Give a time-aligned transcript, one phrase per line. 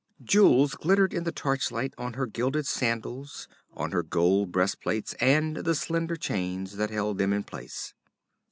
[0.23, 5.57] Jewels glittered in the torchlight on her gilded sandals, on her gold breast plates and
[5.57, 7.93] the slender chains that held them in place.